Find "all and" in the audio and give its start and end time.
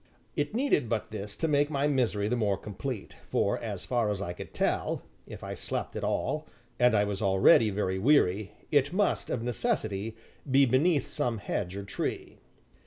6.03-6.95